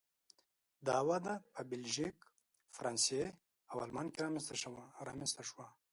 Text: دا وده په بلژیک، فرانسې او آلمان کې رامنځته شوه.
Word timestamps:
دا 0.87 0.97
وده 1.09 1.33
په 1.53 1.61
بلژیک، 1.71 2.17
فرانسې 2.75 3.21
او 3.71 3.75
آلمان 3.85 4.07
کې 4.11 4.19
رامنځته 5.05 5.43
شوه. 5.49 5.67